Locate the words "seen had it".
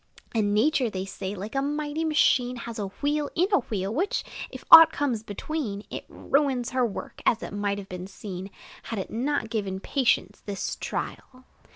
8.07-9.11